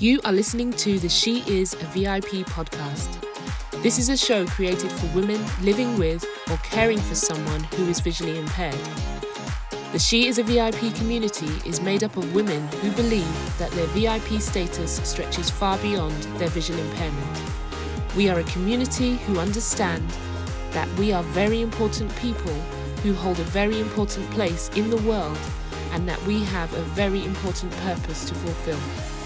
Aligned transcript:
You 0.00 0.20
are 0.24 0.30
listening 0.30 0.72
to 0.74 1.00
the 1.00 1.08
She 1.08 1.40
Is 1.52 1.74
a 1.74 1.84
VIP 1.86 2.46
podcast. 2.46 3.20
This 3.82 3.98
is 3.98 4.10
a 4.10 4.16
show 4.16 4.46
created 4.46 4.92
for 4.92 5.06
women 5.08 5.44
living 5.60 5.98
with 5.98 6.24
or 6.48 6.56
caring 6.58 7.00
for 7.00 7.16
someone 7.16 7.64
who 7.74 7.88
is 7.88 7.98
visually 7.98 8.38
impaired. 8.38 8.78
The 9.90 9.98
She 9.98 10.28
is 10.28 10.38
a 10.38 10.44
VIP 10.44 10.94
community 10.94 11.48
is 11.68 11.80
made 11.80 12.04
up 12.04 12.16
of 12.16 12.32
women 12.32 12.68
who 12.80 12.92
believe 12.92 13.58
that 13.58 13.72
their 13.72 13.88
VIP 13.88 14.40
status 14.40 15.00
stretches 15.02 15.50
far 15.50 15.76
beyond 15.78 16.14
their 16.38 16.50
visual 16.50 16.78
impairment. 16.78 17.42
We 18.16 18.28
are 18.28 18.38
a 18.38 18.44
community 18.44 19.16
who 19.16 19.40
understand 19.40 20.08
that 20.70 20.88
we 20.96 21.12
are 21.12 21.24
very 21.24 21.60
important 21.60 22.14
people 22.18 22.54
who 23.02 23.14
hold 23.14 23.40
a 23.40 23.50
very 23.50 23.80
important 23.80 24.30
place 24.30 24.70
in 24.76 24.90
the 24.90 24.98
world 24.98 25.38
and 25.90 26.08
that 26.08 26.22
we 26.24 26.44
have 26.44 26.72
a 26.74 26.82
very 26.82 27.24
important 27.24 27.72
purpose 27.78 28.28
to 28.28 28.34
fulfill. 28.36 29.17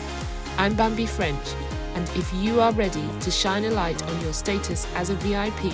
I'm 0.59 0.75
Bambi 0.77 1.07
French, 1.07 1.55
and 1.95 2.07
if 2.11 2.31
you 2.35 2.61
are 2.61 2.73
ready 2.73 3.09
to 3.21 3.31
shine 3.31 3.65
a 3.65 3.71
light 3.71 4.03
on 4.03 4.21
your 4.21 4.35
status 4.35 4.87
as 4.95 5.09
a 5.09 5.15
VIP, 5.15 5.73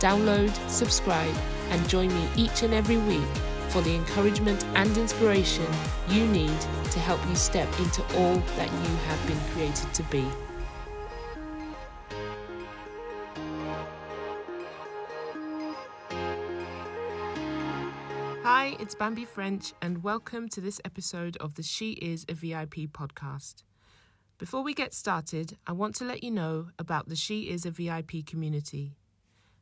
download, 0.00 0.50
subscribe, 0.70 1.34
and 1.68 1.86
join 1.88 2.08
me 2.08 2.28
each 2.34 2.62
and 2.62 2.72
every 2.72 2.96
week 2.96 3.28
for 3.68 3.82
the 3.82 3.94
encouragement 3.94 4.64
and 4.74 4.96
inspiration 4.96 5.66
you 6.08 6.26
need 6.28 6.58
to 6.90 6.98
help 6.98 7.24
you 7.28 7.34
step 7.36 7.68
into 7.78 8.02
all 8.16 8.36
that 8.56 8.72
you 8.72 8.96
have 9.04 9.26
been 9.26 9.38
created 9.52 9.92
to 9.92 10.02
be. 10.04 10.24
Hi, 18.42 18.76
it's 18.80 18.94
Bambi 18.94 19.26
French, 19.26 19.74
and 19.82 20.02
welcome 20.02 20.48
to 20.48 20.60
this 20.60 20.80
episode 20.84 21.36
of 21.36 21.54
the 21.54 21.62
She 21.62 21.92
Is 21.92 22.24
a 22.28 22.34
VIP 22.34 22.90
podcast. 22.90 23.62
Before 24.38 24.62
we 24.62 24.74
get 24.74 24.92
started, 24.92 25.56
I 25.66 25.72
want 25.72 25.94
to 25.94 26.04
let 26.04 26.22
you 26.22 26.30
know 26.30 26.68
about 26.78 27.08
the 27.08 27.16
She 27.16 27.48
Is 27.48 27.64
a 27.64 27.70
VIP 27.70 28.26
community. 28.26 28.98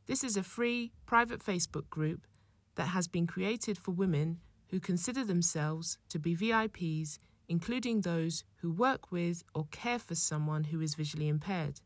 This 0.05 0.21
is 0.21 0.35
a 0.35 0.43
free, 0.43 0.91
private 1.05 1.39
Facebook 1.39 1.89
group 1.89 2.27
that 2.75 2.89
has 2.89 3.07
been 3.07 3.25
created 3.25 3.77
for 3.77 3.91
women 3.91 4.41
who 4.71 4.81
consider 4.81 5.23
themselves 5.23 5.97
to 6.09 6.19
be 6.19 6.35
VIPs, 6.35 7.19
including 7.47 8.01
those 8.01 8.43
who 8.57 8.69
work 8.69 9.13
with 9.13 9.45
or 9.53 9.65
care 9.71 9.97
for 9.97 10.13
someone 10.13 10.65
who 10.65 10.81
is 10.81 10.95
visually 10.95 11.29
impaired. 11.29 11.79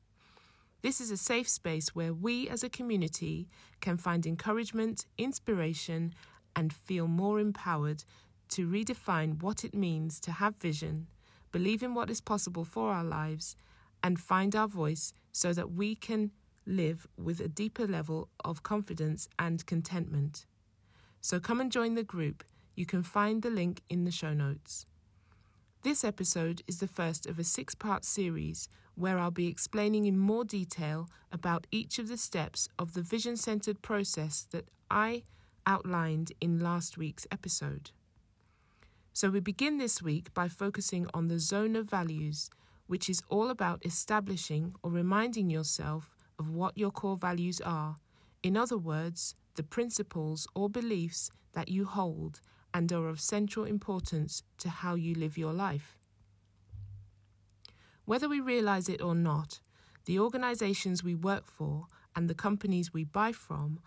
This 0.82 1.00
is 1.00 1.12
a 1.12 1.18
safe 1.18 1.48
space 1.48 1.94
where 1.94 2.14
we 2.14 2.50
as 2.50 2.64
a 2.64 2.70
community 2.70 3.48
can 3.82 3.98
find 3.98 4.26
encouragement, 4.26 5.06
inspiration, 5.16 6.16
and 6.56 6.74
feel 6.74 7.08
more 7.08 7.40
empowered 7.40 8.04
to 8.50 8.68
redefine 8.68 9.44
what 9.44 9.64
it 9.64 9.76
means 9.76 10.20
to 10.22 10.32
have 10.32 10.56
vision, 10.56 11.06
believe 11.52 11.84
in 11.84 11.94
what 11.94 12.10
is 12.10 12.22
possible 12.22 12.66
for 12.66 12.92
our 12.92 13.04
lives, 13.04 13.56
and 14.04 14.20
find 14.20 14.56
our 14.56 14.68
voice 14.68 15.14
so 15.32 15.54
that 15.54 15.72
we 15.72 15.96
can 15.96 16.32
live 16.66 17.08
with 17.18 17.40
a 17.40 17.48
deeper 17.48 17.88
level 17.88 18.30
of 18.46 18.64
confidence 18.64 19.28
and 19.38 19.66
contentment. 19.66 20.46
So 21.22 21.40
come 21.40 21.60
and 21.60 21.72
join 21.72 21.96
the 21.96 22.04
group. 22.04 22.44
You 22.76 22.86
can 22.86 23.04
find 23.04 23.42
the 23.42 23.50
link 23.50 23.82
in 23.90 24.06
the 24.06 24.12
show 24.12 24.34
notes. 24.34 24.86
This 25.82 26.04
episode 26.04 26.62
is 26.68 26.80
the 26.80 26.88
first 26.88 27.26
of 27.26 27.40
a 27.40 27.44
six 27.44 27.74
part 27.76 28.06
series 28.06 28.70
where 28.96 29.18
I'll 29.18 29.32
be 29.32 29.48
explaining 29.48 30.06
in 30.06 30.18
more 30.18 30.44
detail 30.44 31.10
about 31.32 31.68
each 31.72 32.00
of 32.00 32.10
the 32.10 32.18
steps 32.18 32.68
of 32.78 32.94
the 32.94 33.02
vision 33.02 33.38
centered 33.38 33.82
process 33.82 34.48
that 34.52 34.70
I 34.92 35.24
outlined 35.66 36.34
in 36.42 36.60
last 36.60 36.98
week's 36.98 37.28
episode. 37.32 37.92
So 39.20 39.30
we 39.30 39.42
begin 39.42 39.80
this 39.80 40.02
week 40.02 40.34
by 40.34 40.48
focusing 40.48 41.06
on 41.14 41.28
the 41.28 41.40
zone 41.40 41.76
of 41.76 41.90
values, 41.90 42.50
which 42.88 43.10
is 43.10 43.22
all 43.28 43.50
about 43.50 43.86
establishing 43.86 44.76
or 44.82 44.92
reminding 44.92 45.50
yourself 45.50 46.16
of 46.40 46.48
what 46.48 46.78
your 46.78 46.90
core 46.90 47.18
values 47.18 47.60
are. 47.60 47.98
In 48.44 48.56
other 48.56 48.78
words, 48.78 49.36
the 49.56 49.64
principles 49.64 50.48
or 50.56 50.70
beliefs 50.70 51.32
that 51.52 51.68
you 51.68 51.84
hold 51.84 52.40
and 52.74 52.90
are 52.94 53.10
of 53.10 53.20
central 53.20 53.66
importance 53.66 54.44
to 54.60 54.70
how 54.70 54.96
you 54.96 55.14
live 55.14 55.38
your 55.38 55.52
life. 55.52 55.98
Whether 58.06 58.30
we 58.30 58.40
realize 58.40 58.88
it 58.88 59.02
or 59.02 59.16
not, 59.16 59.60
the 60.06 60.18
organizations 60.18 61.04
we 61.04 61.14
work 61.14 61.46
for 61.46 61.88
and 62.16 62.30
the 62.30 62.42
companies 62.48 62.94
we 62.94 63.04
buy 63.04 63.34
from 63.34 63.82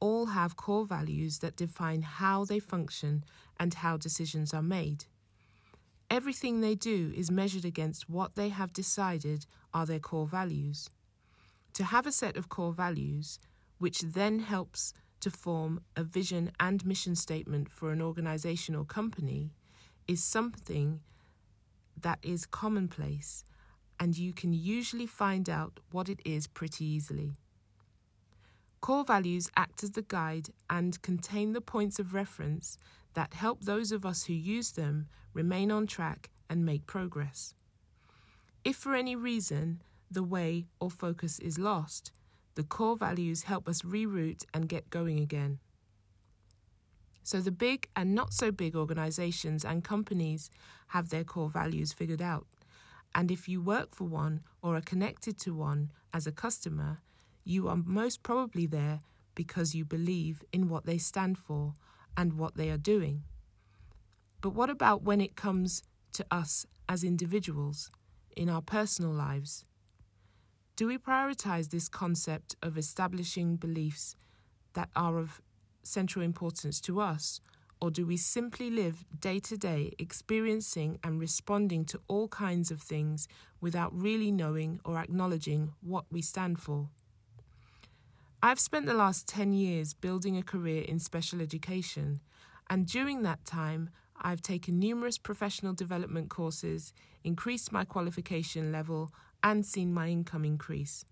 all 0.00 0.26
have 0.26 0.56
core 0.56 0.86
values 0.86 1.38
that 1.38 1.56
define 1.56 2.02
how 2.02 2.44
they 2.44 2.58
function 2.58 3.24
and 3.58 3.74
how 3.74 3.96
decisions 3.96 4.54
are 4.54 4.62
made. 4.62 5.06
Everything 6.10 6.60
they 6.60 6.74
do 6.74 7.12
is 7.14 7.30
measured 7.30 7.64
against 7.64 8.08
what 8.08 8.34
they 8.34 8.48
have 8.48 8.72
decided 8.72 9.46
are 9.74 9.84
their 9.84 9.98
core 9.98 10.26
values. 10.26 10.88
To 11.74 11.84
have 11.84 12.06
a 12.06 12.12
set 12.12 12.36
of 12.36 12.48
core 12.48 12.72
values, 12.72 13.38
which 13.78 14.00
then 14.00 14.40
helps 14.40 14.94
to 15.20 15.30
form 15.30 15.80
a 15.96 16.02
vision 16.02 16.52
and 16.58 16.84
mission 16.86 17.14
statement 17.14 17.68
for 17.68 17.92
an 17.92 18.00
organization 18.00 18.74
or 18.74 18.84
company, 18.84 19.50
is 20.06 20.22
something 20.22 21.00
that 22.00 22.18
is 22.22 22.46
commonplace, 22.46 23.44
and 24.00 24.16
you 24.16 24.32
can 24.32 24.52
usually 24.52 25.06
find 25.06 25.50
out 25.50 25.80
what 25.90 26.08
it 26.08 26.20
is 26.24 26.46
pretty 26.46 26.84
easily. 26.84 27.32
Core 28.80 29.04
values 29.04 29.50
act 29.56 29.82
as 29.82 29.92
the 29.92 30.02
guide 30.02 30.50
and 30.70 31.00
contain 31.02 31.52
the 31.52 31.60
points 31.60 31.98
of 31.98 32.14
reference 32.14 32.78
that 33.14 33.34
help 33.34 33.62
those 33.62 33.90
of 33.92 34.06
us 34.06 34.24
who 34.24 34.32
use 34.32 34.72
them 34.72 35.08
remain 35.34 35.70
on 35.70 35.86
track 35.86 36.30
and 36.48 36.64
make 36.64 36.86
progress. 36.86 37.54
If 38.64 38.76
for 38.76 38.94
any 38.94 39.16
reason 39.16 39.82
the 40.10 40.22
way 40.22 40.66
or 40.80 40.90
focus 40.90 41.38
is 41.38 41.58
lost, 41.58 42.12
the 42.54 42.62
core 42.62 42.96
values 42.96 43.44
help 43.44 43.68
us 43.68 43.82
reroute 43.82 44.44
and 44.54 44.68
get 44.68 44.90
going 44.90 45.18
again. 45.20 45.58
So 47.22 47.40
the 47.40 47.52
big 47.52 47.88
and 47.94 48.14
not 48.14 48.32
so 48.32 48.50
big 48.50 48.74
organizations 48.74 49.64
and 49.64 49.84
companies 49.84 50.50
have 50.88 51.10
their 51.10 51.24
core 51.24 51.50
values 51.50 51.92
figured 51.92 52.22
out. 52.22 52.46
And 53.14 53.30
if 53.30 53.48
you 53.48 53.60
work 53.60 53.94
for 53.94 54.04
one 54.04 54.40
or 54.62 54.76
are 54.76 54.80
connected 54.80 55.38
to 55.40 55.54
one 55.54 55.90
as 56.14 56.26
a 56.26 56.32
customer, 56.32 56.98
you 57.48 57.66
are 57.66 57.76
most 57.76 58.22
probably 58.22 58.66
there 58.66 59.00
because 59.34 59.74
you 59.74 59.82
believe 59.82 60.44
in 60.52 60.68
what 60.68 60.84
they 60.84 60.98
stand 60.98 61.38
for 61.38 61.72
and 62.14 62.34
what 62.34 62.56
they 62.56 62.68
are 62.68 62.76
doing. 62.76 63.22
But 64.42 64.50
what 64.50 64.68
about 64.68 65.02
when 65.02 65.22
it 65.22 65.34
comes 65.34 65.82
to 66.12 66.26
us 66.30 66.66
as 66.90 67.02
individuals 67.02 67.90
in 68.36 68.50
our 68.50 68.60
personal 68.60 69.12
lives? 69.12 69.64
Do 70.76 70.88
we 70.88 70.98
prioritize 70.98 71.70
this 71.70 71.88
concept 71.88 72.54
of 72.62 72.76
establishing 72.76 73.56
beliefs 73.56 74.14
that 74.74 74.90
are 74.94 75.16
of 75.16 75.40
central 75.82 76.22
importance 76.22 76.82
to 76.82 77.00
us? 77.00 77.40
Or 77.80 77.90
do 77.90 78.06
we 78.06 78.18
simply 78.18 78.68
live 78.70 79.06
day 79.18 79.38
to 79.40 79.56
day 79.56 79.94
experiencing 79.98 80.98
and 81.02 81.18
responding 81.18 81.86
to 81.86 82.00
all 82.08 82.28
kinds 82.28 82.70
of 82.70 82.82
things 82.82 83.26
without 83.58 83.98
really 83.98 84.30
knowing 84.30 84.80
or 84.84 84.98
acknowledging 84.98 85.72
what 85.80 86.04
we 86.10 86.20
stand 86.20 86.58
for? 86.58 86.90
I've 88.40 88.60
spent 88.60 88.86
the 88.86 88.94
last 88.94 89.26
10 89.26 89.52
years 89.52 89.94
building 89.94 90.36
a 90.36 90.44
career 90.44 90.82
in 90.82 91.00
special 91.00 91.40
education, 91.40 92.20
and 92.70 92.86
during 92.86 93.22
that 93.22 93.44
time, 93.44 93.90
I've 94.16 94.42
taken 94.42 94.78
numerous 94.78 95.18
professional 95.18 95.72
development 95.72 96.28
courses, 96.30 96.92
increased 97.24 97.72
my 97.72 97.84
qualification 97.84 98.70
level, 98.70 99.10
and 99.42 99.66
seen 99.66 99.92
my 99.92 100.06
income 100.06 100.44
increase. 100.44 101.04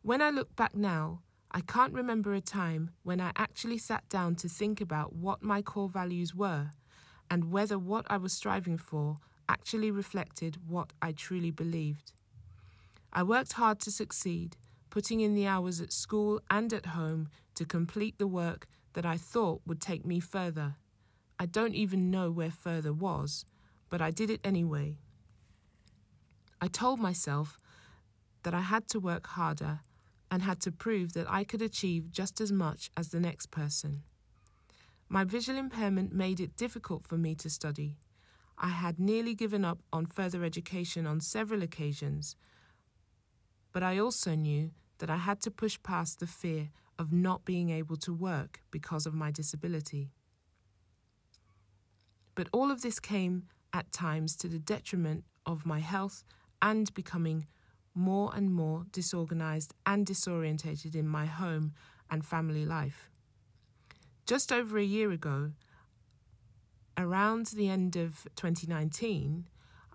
When 0.00 0.22
I 0.22 0.30
look 0.30 0.56
back 0.56 0.74
now, 0.74 1.20
I 1.50 1.60
can't 1.60 1.92
remember 1.92 2.32
a 2.32 2.40
time 2.40 2.92
when 3.02 3.20
I 3.20 3.32
actually 3.36 3.76
sat 3.76 4.08
down 4.08 4.34
to 4.36 4.48
think 4.48 4.80
about 4.80 5.14
what 5.14 5.42
my 5.42 5.60
core 5.60 5.90
values 5.90 6.34
were 6.34 6.70
and 7.30 7.52
whether 7.52 7.78
what 7.78 8.06
I 8.08 8.16
was 8.16 8.32
striving 8.32 8.78
for 8.78 9.16
actually 9.46 9.90
reflected 9.90 10.56
what 10.66 10.94
I 11.02 11.12
truly 11.12 11.50
believed. 11.50 12.12
I 13.12 13.24
worked 13.24 13.54
hard 13.54 13.78
to 13.80 13.90
succeed 13.90 14.56
putting 14.90 15.20
in 15.20 15.34
the 15.34 15.46
hours 15.46 15.80
at 15.80 15.92
school 15.92 16.40
and 16.50 16.72
at 16.72 16.86
home 16.86 17.28
to 17.54 17.64
complete 17.64 18.18
the 18.18 18.26
work 18.26 18.66
that 18.92 19.06
I 19.06 19.16
thought 19.16 19.62
would 19.66 19.80
take 19.80 20.04
me 20.04 20.20
further. 20.20 20.74
I 21.38 21.46
don't 21.46 21.74
even 21.74 22.10
know 22.10 22.30
where 22.30 22.50
further 22.50 22.92
was, 22.92 23.44
but 23.88 24.02
I 24.02 24.10
did 24.10 24.28
it 24.30 24.40
anyway. 24.44 24.96
I 26.60 26.68
told 26.68 27.00
myself 27.00 27.58
that 28.42 28.52
I 28.52 28.60
had 28.60 28.88
to 28.88 29.00
work 29.00 29.26
harder 29.28 29.80
and 30.30 30.42
had 30.42 30.60
to 30.60 30.72
prove 30.72 31.12
that 31.14 31.30
I 31.30 31.44
could 31.44 31.62
achieve 31.62 32.12
just 32.12 32.40
as 32.40 32.52
much 32.52 32.90
as 32.96 33.08
the 33.08 33.20
next 33.20 33.50
person. 33.50 34.02
My 35.08 35.24
visual 35.24 35.58
impairment 35.58 36.12
made 36.12 36.38
it 36.38 36.56
difficult 36.56 37.04
for 37.04 37.16
me 37.16 37.34
to 37.36 37.50
study. 37.50 37.96
I 38.56 38.68
had 38.68 39.00
nearly 39.00 39.34
given 39.34 39.64
up 39.64 39.80
on 39.92 40.06
further 40.06 40.44
education 40.44 41.06
on 41.06 41.20
several 41.20 41.62
occasions, 41.62 42.36
but 43.72 43.82
I 43.82 43.98
also 43.98 44.34
knew 44.34 44.70
that 44.98 45.10
I 45.10 45.16
had 45.16 45.40
to 45.42 45.50
push 45.50 45.78
past 45.82 46.20
the 46.20 46.26
fear 46.26 46.70
of 46.98 47.12
not 47.12 47.44
being 47.44 47.70
able 47.70 47.96
to 47.96 48.12
work 48.12 48.60
because 48.70 49.06
of 49.06 49.14
my 49.14 49.30
disability. 49.30 50.10
But 52.34 52.48
all 52.52 52.70
of 52.70 52.82
this 52.82 53.00
came 53.00 53.44
at 53.72 53.92
times 53.92 54.36
to 54.36 54.48
the 54.48 54.58
detriment 54.58 55.24
of 55.46 55.66
my 55.66 55.80
health 55.80 56.24
and 56.60 56.92
becoming 56.94 57.46
more 57.94 58.30
and 58.34 58.52
more 58.52 58.84
disorganized 58.92 59.74
and 59.86 60.06
disorientated 60.06 60.94
in 60.94 61.08
my 61.08 61.26
home 61.26 61.72
and 62.10 62.24
family 62.24 62.64
life. 62.64 63.10
Just 64.26 64.52
over 64.52 64.78
a 64.78 64.84
year 64.84 65.10
ago, 65.10 65.52
around 66.96 67.46
the 67.46 67.68
end 67.68 67.96
of 67.96 68.26
2019, 68.36 69.48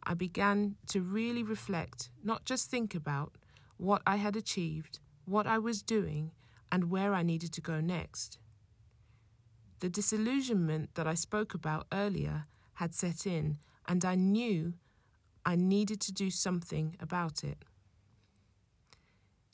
I 0.04 0.13
began 0.13 0.75
to 0.88 1.01
really 1.01 1.44
reflect, 1.44 2.10
not 2.24 2.45
just 2.45 2.69
think 2.69 2.95
about, 2.95 3.38
what 3.77 4.01
I 4.06 4.18
had 4.18 4.36
achieved, 4.36 5.00
what 5.25 5.48
I 5.48 5.57
was 5.57 5.81
doing, 5.81 6.31
and 6.72 6.89
where 6.89 7.13
I 7.13 7.24
needed 7.24 7.51
to 7.54 7.62
go 7.62 7.80
next. 7.81 8.38
The 9.80 9.89
disillusionment 9.89 10.95
that 10.95 11.07
I 11.07 11.13
spoke 11.13 11.54
about 11.54 11.88
earlier 11.92 12.45
had 12.75 12.94
set 12.94 13.25
in, 13.27 13.57
and 13.88 14.04
I 14.04 14.16
knew 14.16 14.74
I 15.45 15.56
needed 15.56 16.01
to 16.01 16.12
do 16.12 16.30
something 16.30 16.95
about 17.00 17.44
it. 17.44 17.63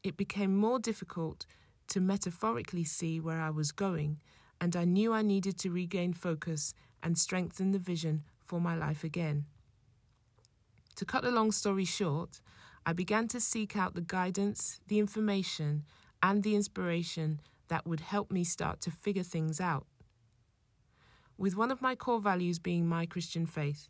It 0.04 0.18
became 0.18 0.56
more 0.56 0.80
difficult 0.80 1.46
to 1.90 2.00
metaphorically 2.00 2.84
see 2.84 3.20
where 3.20 3.40
I 3.40 3.50
was 3.50 3.72
going, 3.72 4.22
and 4.60 4.76
I 4.76 4.86
knew 4.86 5.14
I 5.14 5.22
needed 5.22 5.58
to 5.60 5.70
regain 5.72 6.14
focus 6.14 6.74
and 7.04 7.18
strengthen 7.18 7.72
the 7.72 7.80
vision 7.80 8.24
for 8.40 8.62
my 8.62 8.76
life 8.76 9.04
again. 9.04 9.46
To 10.96 11.06
cut 11.06 11.26
a 11.26 11.32
long 11.32 11.52
story 11.52 11.86
short, 11.86 12.42
I 12.86 12.94
began 12.94 13.28
to 13.30 13.39
seek 13.39 13.78
out 13.78 13.94
the 13.94 14.01
guidance, 14.01 14.80
the 14.88 14.98
information, 14.98 15.86
and 16.24 16.42
the 16.42 16.56
inspiration 16.56 17.42
that 17.68 17.86
would 17.86 18.00
help 18.00 18.31
me 18.31 18.44
start 18.44 18.81
to 18.81 18.92
figure 18.92 19.24
things 19.24 19.62
out. 19.62 19.86
With 21.38 21.56
one 21.56 21.72
of 21.72 21.81
my 21.81 21.95
core 21.95 22.19
values 22.19 22.60
being 22.60 22.88
my 22.88 23.06
Christian 23.06 23.45
faith, 23.45 23.89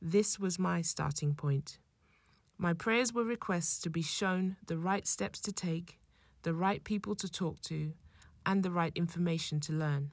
this 0.00 0.38
was 0.38 0.58
my 0.58 0.80
starting 0.80 1.34
point. 1.34 1.78
My 2.56 2.72
prayers 2.72 3.12
were 3.12 3.24
requests 3.24 3.80
to 3.80 3.90
be 3.90 4.02
shown 4.02 4.56
the 4.66 4.78
right 4.78 5.06
steps 5.06 5.40
to 5.40 5.52
take, 5.52 5.98
the 6.42 6.54
right 6.54 6.82
people 6.84 7.14
to 7.16 7.28
talk 7.28 7.60
to, 7.62 7.92
and 8.46 8.62
the 8.62 8.70
right 8.70 8.92
information 8.94 9.60
to 9.60 9.72
learn. 9.72 10.12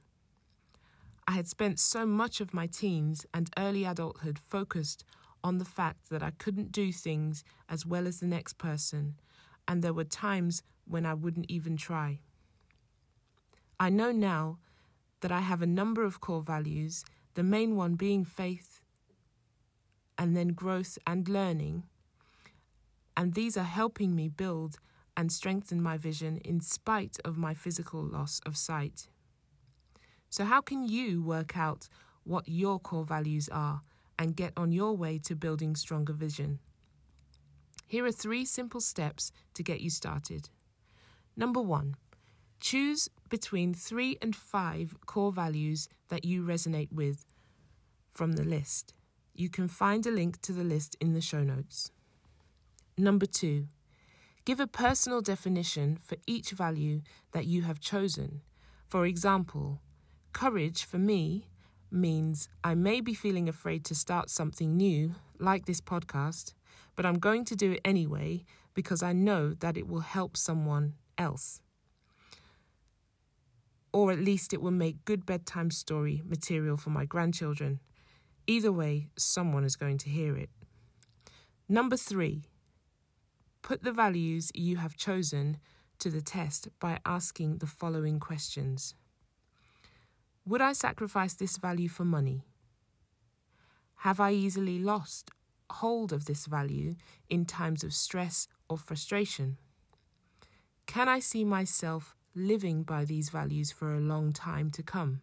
I 1.26 1.32
had 1.32 1.46
spent 1.46 1.78
so 1.78 2.06
much 2.06 2.40
of 2.40 2.54
my 2.54 2.66
teens 2.66 3.26
and 3.34 3.50
early 3.58 3.84
adulthood 3.84 4.38
focused 4.38 5.04
on 5.42 5.58
the 5.58 5.64
fact 5.64 6.10
that 6.10 6.22
I 6.22 6.32
couldn't 6.32 6.72
do 6.72 6.92
things 6.92 7.44
as 7.68 7.86
well 7.86 8.06
as 8.06 8.20
the 8.20 8.26
next 8.26 8.58
person, 8.58 9.18
and 9.66 9.82
there 9.82 9.92
were 9.92 10.04
times 10.04 10.62
when 10.86 11.06
I 11.06 11.14
wouldn't 11.14 11.50
even 11.50 11.76
try. 11.76 12.20
I 13.78 13.90
know 13.90 14.10
now 14.10 14.58
that 15.20 15.32
I 15.32 15.40
have 15.40 15.62
a 15.62 15.66
number 15.66 16.04
of 16.04 16.20
core 16.20 16.42
values, 16.42 17.04
the 17.34 17.42
main 17.42 17.76
one 17.76 17.94
being 17.94 18.24
faith, 18.24 18.82
and 20.16 20.36
then 20.36 20.48
growth 20.48 20.98
and 21.06 21.28
learning. 21.28 21.84
And 23.16 23.34
these 23.34 23.56
are 23.56 23.64
helping 23.64 24.14
me 24.14 24.28
build 24.28 24.78
and 25.16 25.32
strengthen 25.32 25.82
my 25.82 25.96
vision 25.96 26.38
in 26.38 26.60
spite 26.60 27.18
of 27.24 27.36
my 27.36 27.54
physical 27.54 28.02
loss 28.02 28.40
of 28.46 28.56
sight. 28.56 29.08
So, 30.30 30.44
how 30.44 30.60
can 30.60 30.86
you 30.88 31.22
work 31.22 31.56
out 31.56 31.88
what 32.24 32.48
your 32.48 32.78
core 32.78 33.04
values 33.04 33.48
are 33.50 33.82
and 34.18 34.36
get 34.36 34.52
on 34.56 34.72
your 34.72 34.96
way 34.96 35.18
to 35.24 35.34
building 35.34 35.76
stronger 35.76 36.12
vision? 36.12 36.58
Here 37.86 38.04
are 38.04 38.12
three 38.12 38.44
simple 38.44 38.80
steps 38.80 39.32
to 39.54 39.62
get 39.62 39.80
you 39.80 39.90
started. 39.90 40.50
Number 41.36 41.60
one, 41.60 41.96
choose 42.60 43.08
between 43.28 43.72
three 43.72 44.18
and 44.20 44.34
five 44.34 44.96
core 45.06 45.32
values 45.32 45.88
that 46.08 46.24
you 46.24 46.42
resonate 46.42 46.92
with 46.92 47.24
from 48.10 48.32
the 48.32 48.44
list. 48.44 48.94
You 49.34 49.48
can 49.48 49.68
find 49.68 50.04
a 50.04 50.10
link 50.10 50.40
to 50.42 50.52
the 50.52 50.64
list 50.64 50.96
in 51.00 51.14
the 51.14 51.20
show 51.20 51.42
notes. 51.42 51.92
Number 52.98 53.26
two, 53.26 53.68
give 54.44 54.58
a 54.58 54.66
personal 54.66 55.20
definition 55.20 55.96
for 56.02 56.16
each 56.26 56.50
value 56.50 57.02
that 57.32 57.46
you 57.46 57.62
have 57.62 57.78
chosen. 57.78 58.42
For 58.88 59.06
example, 59.06 59.80
courage 60.32 60.84
for 60.84 60.98
me 60.98 61.46
means 61.90 62.48
I 62.62 62.74
may 62.74 63.00
be 63.00 63.14
feeling 63.14 63.48
afraid 63.48 63.84
to 63.86 63.94
start 63.94 64.30
something 64.30 64.76
new, 64.76 65.14
like 65.38 65.66
this 65.66 65.80
podcast, 65.80 66.54
but 66.96 67.06
I'm 67.06 67.18
going 67.18 67.44
to 67.46 67.56
do 67.56 67.72
it 67.72 67.80
anyway 67.84 68.44
because 68.74 69.02
I 69.02 69.12
know 69.12 69.54
that 69.54 69.76
it 69.76 69.88
will 69.88 70.00
help 70.00 70.36
someone 70.36 70.94
else. 71.16 71.60
Or 73.92 74.12
at 74.12 74.18
least 74.18 74.52
it 74.52 74.60
will 74.60 74.70
make 74.70 75.04
good 75.04 75.24
bedtime 75.24 75.70
story 75.70 76.22
material 76.24 76.76
for 76.76 76.90
my 76.90 77.04
grandchildren. 77.04 77.80
Either 78.46 78.70
way, 78.72 79.08
someone 79.16 79.64
is 79.64 79.76
going 79.76 79.98
to 79.98 80.08
hear 80.08 80.36
it. 80.36 80.50
Number 81.68 81.96
three, 81.96 82.48
put 83.62 83.82
the 83.82 83.92
values 83.92 84.50
you 84.54 84.76
have 84.76 84.96
chosen 84.96 85.58
to 85.98 86.10
the 86.10 86.22
test 86.22 86.68
by 86.78 86.98
asking 87.04 87.58
the 87.58 87.66
following 87.66 88.20
questions. 88.20 88.94
Would 90.48 90.62
I 90.62 90.72
sacrifice 90.72 91.34
this 91.34 91.58
value 91.58 91.90
for 91.90 92.06
money? 92.06 92.46
Have 93.96 94.18
I 94.18 94.32
easily 94.32 94.78
lost 94.78 95.30
hold 95.68 96.10
of 96.10 96.24
this 96.24 96.46
value 96.46 96.94
in 97.28 97.44
times 97.44 97.84
of 97.84 97.92
stress 97.92 98.48
or 98.66 98.78
frustration? 98.78 99.58
Can 100.86 101.06
I 101.06 101.18
see 101.18 101.44
myself 101.44 102.16
living 102.34 102.82
by 102.82 103.04
these 103.04 103.28
values 103.28 103.70
for 103.70 103.92
a 103.92 104.00
long 104.00 104.32
time 104.32 104.70
to 104.70 104.82
come? 104.82 105.20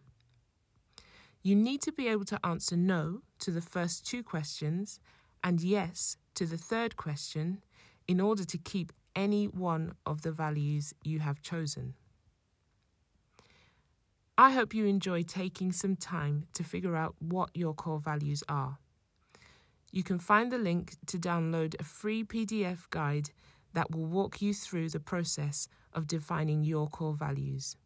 You 1.42 1.56
need 1.56 1.82
to 1.82 1.90
be 1.90 2.06
able 2.06 2.26
to 2.26 2.38
answer 2.46 2.76
no 2.76 3.22
to 3.40 3.50
the 3.50 3.60
first 3.60 4.06
two 4.06 4.22
questions 4.22 5.00
and 5.42 5.60
yes 5.60 6.18
to 6.36 6.46
the 6.46 6.56
third 6.56 6.96
question 6.96 7.64
in 8.06 8.20
order 8.20 8.44
to 8.44 8.58
keep 8.58 8.92
any 9.16 9.46
one 9.46 9.94
of 10.06 10.22
the 10.22 10.30
values 10.30 10.94
you 11.02 11.18
have 11.18 11.42
chosen. 11.42 11.94
I 14.38 14.50
hope 14.50 14.74
you 14.74 14.84
enjoy 14.84 15.22
taking 15.22 15.72
some 15.72 15.96
time 15.96 16.46
to 16.52 16.62
figure 16.62 16.94
out 16.94 17.14
what 17.18 17.48
your 17.54 17.72
core 17.72 17.98
values 17.98 18.44
are. 18.50 18.76
You 19.90 20.02
can 20.02 20.18
find 20.18 20.52
the 20.52 20.58
link 20.58 20.96
to 21.06 21.16
download 21.16 21.74
a 21.80 21.84
free 21.84 22.22
PDF 22.22 22.90
guide 22.90 23.30
that 23.72 23.90
will 23.90 24.04
walk 24.04 24.42
you 24.42 24.52
through 24.52 24.90
the 24.90 25.00
process 25.00 25.68
of 25.94 26.06
defining 26.06 26.64
your 26.64 26.86
core 26.86 27.14
values. 27.14 27.76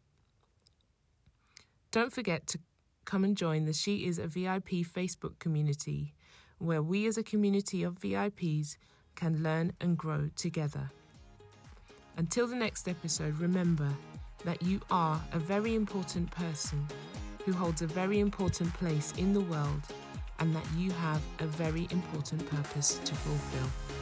Don't 1.89 2.11
forget 2.11 2.47
to 2.47 2.59
come 3.05 3.23
and 3.23 3.37
join 3.37 3.63
the 3.63 3.73
She 3.73 4.05
Is 4.05 4.19
a 4.19 4.27
VIP 4.27 4.83
Facebook 4.83 5.39
community, 5.39 6.13
where 6.57 6.81
we 6.81 7.07
as 7.07 7.17
a 7.17 7.23
community 7.23 7.81
of 7.81 7.99
VIPs 7.99 8.75
can 9.15 9.41
learn 9.41 9.71
and 9.79 9.97
grow 9.97 10.29
together. 10.35 10.91
Until 12.17 12.45
the 12.45 12.55
next 12.55 12.89
episode, 12.89 13.39
remember 13.39 13.89
that 14.45 14.61
you 14.61 14.81
are 14.89 15.21
a 15.33 15.39
very 15.39 15.75
important 15.75 16.29
person 16.31 16.85
who 17.45 17.53
holds 17.53 17.81
a 17.81 17.87
very 17.87 18.19
important 18.19 18.73
place 18.75 19.13
in 19.17 19.33
the 19.33 19.41
world 19.41 19.81
and 20.39 20.55
that 20.55 20.65
you 20.77 20.91
have 20.91 21.21
a 21.39 21.45
very 21.45 21.87
important 21.91 22.45
purpose 22.49 22.99
to 23.05 23.13
fulfill. 23.13 24.00